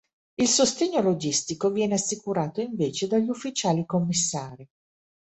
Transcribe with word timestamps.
Il 0.33 0.47
sostegno 0.47 0.99
logistico 1.01 1.69
viene 1.69 1.93
assicurato 1.93 2.59
invece 2.59 3.05
dagli 3.05 3.29
ufficiali 3.29 3.85
commissari. 3.85 4.67